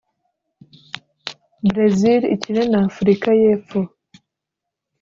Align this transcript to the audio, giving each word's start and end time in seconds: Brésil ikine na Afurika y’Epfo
Brésil 1.71 2.21
ikine 2.35 2.63
na 2.71 2.79
Afurika 2.89 3.27
y’Epfo 3.41 3.79